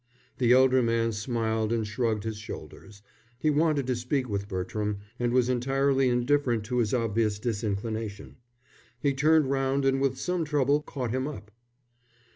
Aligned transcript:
The 0.39 0.51
elder 0.51 0.81
man 0.81 1.11
smiled 1.11 1.71
and 1.71 1.85
shrugged 1.85 2.23
his 2.23 2.37
shoulders. 2.39 3.03
He 3.37 3.51
wanted 3.51 3.85
to 3.85 3.95
speak 3.95 4.27
with 4.27 4.47
Bertram, 4.47 4.97
and 5.19 5.31
was 5.31 5.47
entirely 5.47 6.09
indifferent 6.09 6.63
to 6.63 6.79
his 6.79 6.91
obvious 6.91 7.37
disinclination. 7.37 8.37
He 8.99 9.13
turned 9.13 9.51
round 9.51 9.85
and 9.85 10.01
with 10.01 10.17
some 10.17 10.43
trouble 10.43 10.81
caught 10.81 11.11
him 11.11 11.27
up. 11.27 11.51